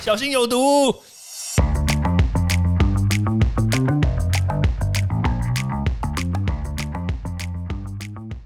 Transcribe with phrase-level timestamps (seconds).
[0.00, 0.94] 小心有毒。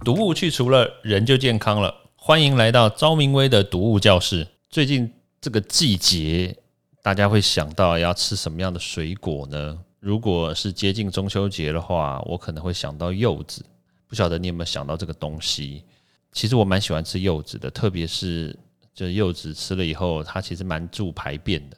[0.03, 1.95] 毒物去除了，人就健康了。
[2.17, 4.49] 欢迎来到昭明威的毒物教室。
[4.71, 6.57] 最近这个季节，
[7.03, 9.79] 大家会想到要吃什么样的水果呢？
[10.01, 13.65] 如果是接近中秋节的话，我可能会想到柚子。
[14.09, 15.85] 不晓得你有没有想到这个东西？
[16.33, 18.59] 其实我蛮喜欢吃柚子的，特别是
[18.95, 21.77] 就是柚子吃了以后，它其实蛮助排便的。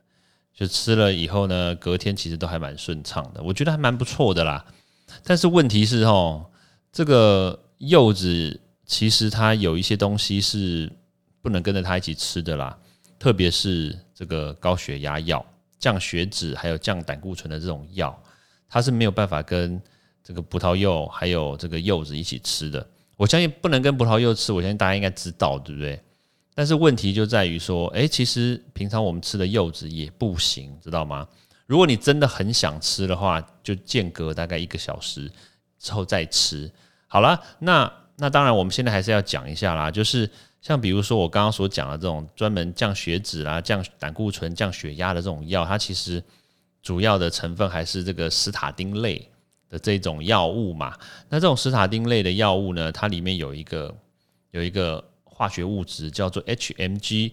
[0.52, 4.64] 就吃了以后呢，隔天其实都还蛮顺畅的，我觉得还蛮不错的啦。
[5.22, 6.50] 但是问题是哦，
[6.92, 7.60] 这个。
[7.78, 10.90] 柚子其实它有一些东西是
[11.42, 12.78] 不能跟着它一起吃的啦，
[13.18, 15.44] 特别是这个高血压药、
[15.78, 18.16] 降血脂还有降胆固醇的这种药，
[18.68, 19.78] 它是没有办法跟
[20.22, 22.86] 这个葡萄柚还有这个柚子一起吃的。
[23.16, 26.00] 我相信不能跟葡萄柚吃，我相信大家应该知道，对不对？
[26.54, 31.26] 但是问题就在于说，诶，其实平常我们吃的柚子也不行，知道吗？
[31.66, 35.30] 如果你真的很想吃的话，就间隔大概一个小时
[35.78, 36.70] 之后再吃。
[37.08, 39.90] 好了，那那当然，我们现在还是要讲一下啦。
[39.90, 46.22] 就是像比如说我刚刚所讲的这种专门降血脂啦、降胆固醇、降血压的这种药，它其实
[46.82, 49.28] 主要的成分还是这个斯塔丁类
[49.68, 50.94] 的这种药物嘛。
[51.28, 53.94] 那这种斯塔丁类的药物呢，它里面有一个
[54.50, 55.02] 有一个
[55.34, 57.32] 化学物质叫做 HMG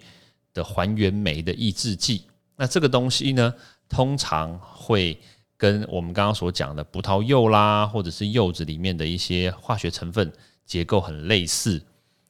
[0.53, 2.23] 的还原酶的抑制剂。
[2.57, 3.53] 那这个东西呢，
[3.87, 5.17] 通常会。
[5.61, 10.33] 跟我们刚刚所讲的葡萄柚啦，或者是柚子里面的一些化学成分
[10.65, 11.79] 结构很类似，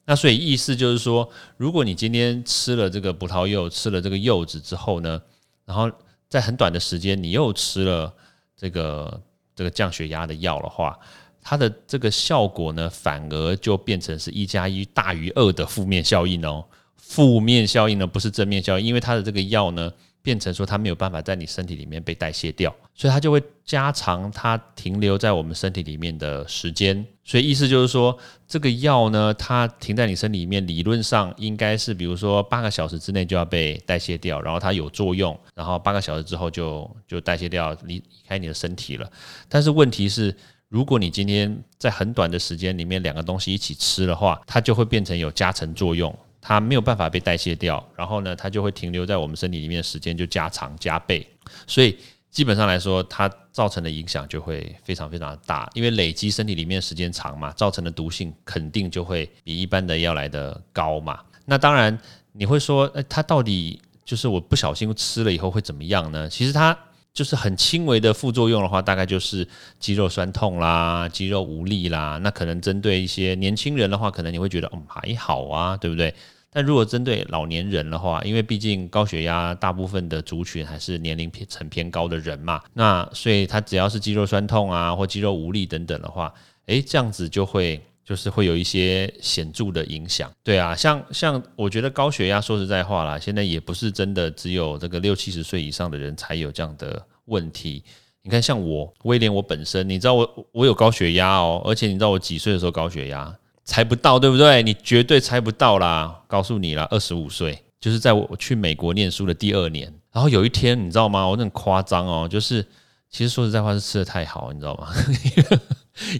[0.04, 5.18] 那所以意思就是说，如果你今天吃了这个葡萄柚，吃了这个柚子之后呢，
[5.64, 5.90] 然后
[6.28, 8.12] 在很短的时间你又吃了
[8.54, 9.22] 这个
[9.56, 10.98] 这个降血压的药的话，
[11.42, 16.64] 它的这个效果呢，反而就变成是一加一大于二的负面效应哦。
[16.96, 19.92] 负面效应呢，不是正面效应，因为它的这个药呢。
[20.24, 27.04] 变成说它没有办法在你身体里面被代谢掉，所以它就会加长它停留在我们身体里面的时间。
[27.24, 28.16] 所以意思就是说，
[28.46, 39.10] 这个药呢，它停在你身体里面，理论上应该是比如说八个小时之内就要被代谢掉，然后它有作用，然后八个小时之后就就代谢掉离离开你的身体了。
[39.48, 40.32] 但是问题是，
[40.72, 46.18] 如果你今天在很短的时间里面两个东西一起吃的话，它就会变成有加成作用。
[46.40, 51.28] 它没有办法被代谢掉，然后呢，它就会停留在我们身体里面的时间就加长加倍，
[51.66, 51.98] 所以
[52.30, 61.20] 基本上来说，它造成的影响就会非常非常大，因为累积身体里面时间长嘛，造成的毒性肯定就会比一般的要来的高嘛。
[61.44, 61.96] 那当然
[62.32, 66.26] 你会说，哎，它到底就是我不小心吃了以后会怎么样呢？
[66.30, 66.76] 其实它
[67.14, 69.46] 就是很轻微的副作用的话，大概就是
[69.78, 72.18] 肌肉酸痛啦、肌肉无力啦。
[72.22, 76.14] 那可能针对一些年轻人的话，可能你会觉得嗯还好啊，对不对？
[76.54, 86.32] 但如果针对老年人的话，因为毕竟高血压大部分的族群还是年龄偏层偏高的人嘛，那所以他只要是肌肉酸痛啊或肌肉无力等等的话，
[86.66, 90.30] 诶，这样子就会就是会有一些显著的影响。
[90.42, 97.82] 对啊，像像我觉得高血压说实在话啦，现在也不是真的只有这个六七十岁以上的人才有这样的问题。
[98.22, 103.36] 你看，像我威廉，我本身你知道我我有高血压哦，而且你知道我几岁的时候高血压？
[103.64, 104.62] 猜不到对不对？
[104.62, 106.20] 你绝对猜不到啦！
[106.26, 109.92] 告诉你啦，二十五岁，就是在我去美国念书的第二年。
[110.12, 111.26] 然后有一天，你知道吗？
[111.26, 112.60] 我很夸张哦，就是
[113.08, 114.88] 其实说实在话是吃的太好，你知道吗？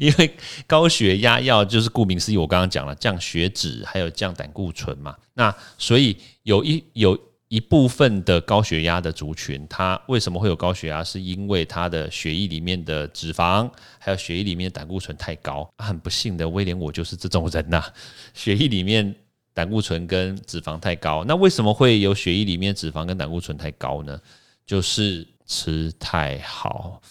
[0.00, 0.34] 因为
[0.66, 5.16] 高血压药就是顾名思义，我刚刚讲了降血脂，还有降胆固醇嘛。
[5.34, 7.18] 那所以有一有。
[7.52, 11.04] 一部分的高血压的族群，他为什么会有高血压？
[11.04, 15.70] 是因为他的血液里面的脂肪，还有血液里面的胆固醇太高。
[15.76, 17.84] 很不幸的，威廉我就是这种人呐。
[18.32, 19.14] 血液里面
[19.52, 24.18] 胆固醇跟脂肪太高，那为什么会有血液里面脂肪跟胆固醇太高呢？
[24.64, 27.02] 就是吃太好。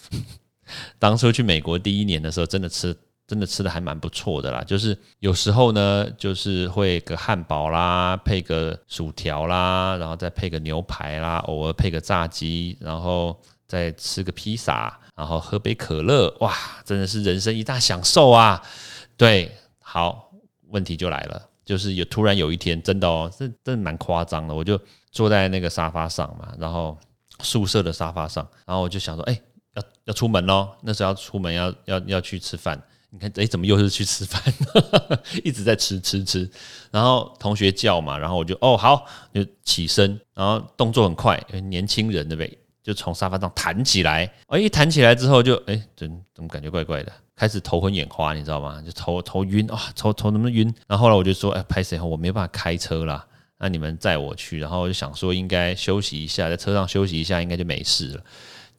[0.98, 2.96] 当初去美国第一年的时候，真的吃。
[3.24, 16.52] 真的吃的还蛮不错的啦，就是有时候呢，就是会个汉堡啦，配个薯条啦，然后再配个牛排啦，偶尔配个炸鸡，然后再吃个披萨，然后喝杯可乐，哇，
[16.84, 18.60] 真的是人生一大享受啊！
[19.16, 20.30] 对，好，
[20.68, 24.78] 问题就来了，就是有突然有一天，真的哦，这真的蛮夸张的，我就
[25.10, 26.98] 坐在那个沙发上嘛，然后
[27.40, 29.40] 宿舍的沙发上，然后我就想说，哎，
[30.04, 32.80] 要出门喽，那时候要出门要要要去吃饭。
[33.10, 34.42] 你看，哎，怎么又是去吃饭？
[35.44, 36.50] 一直在吃吃吃，
[36.90, 41.38] 然后同学叫嘛，然后我就哦好，就起身，然后动作很快，
[41.68, 42.58] 年轻人对不对？
[42.82, 47.12] 就从沙发上弹起来，哎，一弹起来之后就哎，怎怎么感觉怪怪的？
[47.36, 48.80] 开始头昏眼花，你知道吗？
[48.82, 50.72] 就头头晕啊，头头那么晕。
[50.86, 53.24] 然后后来我就说，哎，拍谁我没办法开车啦。
[53.58, 58.24] 那你们载我去，然后我就想说应该休息一下，在车上休息一下，应该就没事了。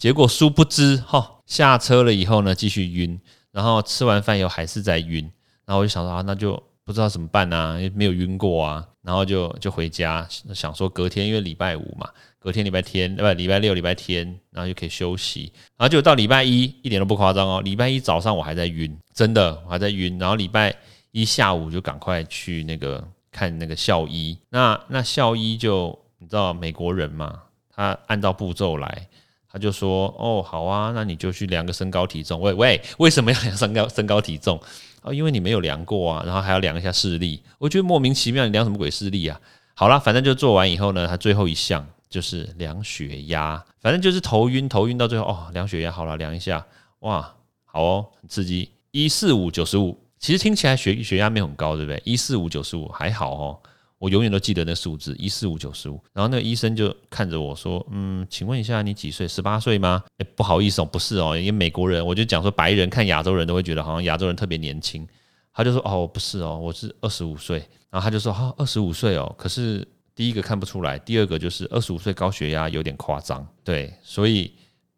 [0.04, 3.18] 结果殊不知，哈，下车了以后呢，继续晕，
[3.54, 5.32] 然后吃完饭以后还是在晕，
[5.66, 20.76] 然后我就想说啊，那就不知道怎么办呢，没有晕过啊，然后就就回家，想说隔天因为礼拜五嘛，隔天礼拜天不礼拜六礼拜天，然后就可以休息，然后就到礼拜一一点都不夸张哦，礼拜一早上我还在晕，真的我还在晕，然后礼拜
[21.12, 23.02] 一下午就赶快去那个
[23.32, 29.08] 看那个校医，那那校医就你知道美国人嘛，他按照步骤来。
[29.54, 32.42] 他就说：“哦，好啊，那你就去量个身高体重。
[32.42, 34.60] 喂喂，为什么要量身高身高体重
[35.04, 35.14] 哦？
[35.14, 37.40] 因为你没有量过啊，然后还要量一下视力。
[37.60, 39.40] 我觉得莫名其妙，你量什么鬼视力啊？
[39.76, 46.66] 好了，反正就做完以后呢，他最后一项就是量血压，反正就是头晕，头晕到最后哦，量血压好了，量一下，
[47.02, 52.02] 哇，好哦，很刺激，一四五九十五，其实听起来血血压没有很高，对不对？
[52.04, 53.60] 一四五九十五还好哦。”
[54.04, 59.26] 我永远都记得那数字一四五九十五，然后那个医生就看着我说：“嗯，请问一下你几岁？
[59.26, 65.08] 十八岁吗？”哎，不好意思哦，不是哦，因为美国人，我就讲说白人看亚洲人都会觉得好像亚洲人特别年轻。
[65.54, 67.60] 他就说：“哦，不是哦，我是二十五岁。”
[67.90, 74.54] 然后他就说：“哈，二十五岁哦，可是第一个看不出来，第二个就是二十五岁高血压有点夸张。”对，所以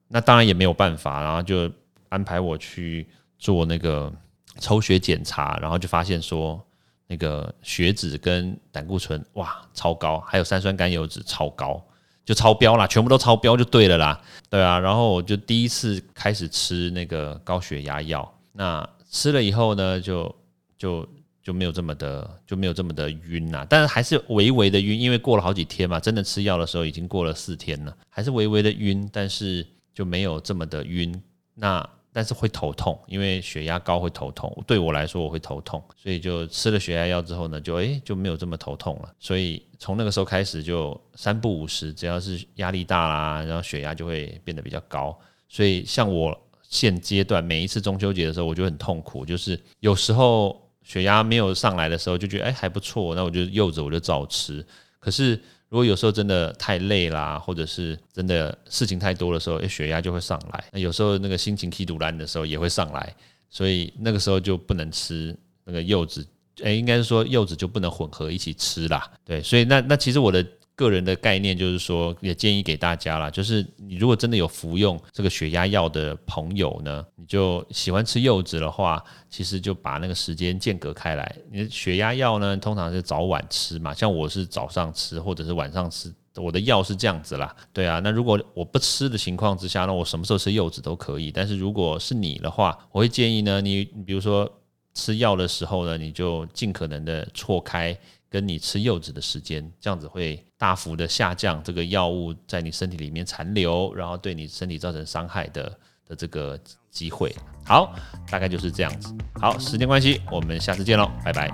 [0.07, 1.71] 那当然也没有办法，然后就
[2.09, 3.07] 安排我去
[3.37, 4.11] 做那个
[4.59, 6.59] 抽血检查，然后就发现说。
[7.07, 11.79] 那个血脂跟胆固醇哇超高，还有三酸甘油脂超高，
[12.25, 14.19] 就超标啦，全部都超标就对了啦，
[14.49, 20.35] 对啊，然后我就第一次开始吃那个高血压药，那吃了以后呢，就
[20.77, 21.07] 就
[21.43, 31.21] 就没有这么的就没有这么的晕啦，但是还是微微的晕，因为过了好几天嘛，真的吃药的时候已经过了四天了，还是微微的晕，但是就没有这么的晕，
[31.53, 31.87] 那。
[32.15, 34.49] 但是会头痛，因为血压高会头痛。
[34.65, 39.13] 对我来说，我会头痛，所以就吃了血压药之后呢，就诶就没有这么头痛了。
[39.19, 45.13] 所以从那个时候开始，就三不五时，只要是压力大啦，然后血压就会变得比较高。
[45.49, 54.65] 所以像我现阶段每一次中秋节的时候，我就很痛苦，就是有时候血压没有上来的时候，就觉得诶还不错，那我就柚子我就照吃。
[54.99, 55.37] 可是
[55.75, 60.63] 如果有时候真的太累啦，或者是真的事情太多的时候，血压就会上来。
[60.71, 63.13] 那有时候那个心情气堵烂的时候也会上来，
[63.49, 65.35] 所以那个时候就不能吃
[65.65, 66.25] 那个柚子，
[66.63, 69.05] 哎，应该是说柚子就不能混合一起吃啦。
[69.25, 70.41] 对，所以那那其实我的。
[70.75, 81.35] 个人的概念就是说，也建议给大家啦，就是你如果真的有服用这个血压药的朋友呢，你就喜欢吃柚子的话，其实就把那个时间间隔开来。
[81.49, 87.55] 你的血压药呢，通常是早晚吃嘛，像我是早上吃或者是晚上吃，我的药是这样子啦。
[87.71, 91.31] 对啊，那如果我不吃的情况之下，那我什么时候吃柚子都可以。
[91.31, 94.51] 但是如果是你的话，我会建议呢，你比如说
[94.93, 97.97] 吃药的时候呢，你就尽可能的错开。
[98.27, 105.71] 跟你吃柚子的时间，这样子会大幅的下降这个药物在你身体里面残留，然后对你身体造成伤害的
[106.07, 106.59] 的这个
[106.89, 107.35] 机会。
[107.63, 107.93] 好，
[108.31, 109.13] 大概就是这样子。
[109.39, 111.51] 好，时间关系，我们下次见喽，拜拜。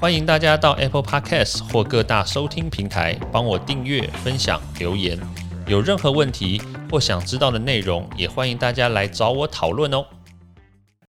[0.00, 5.16] 欢迎大家到 Apple Podcast 或各大收听平台帮我订阅、分享、留言。
[5.68, 10.04] 有任何问题或想知道的内容，也欢迎大家来找我讨论哦。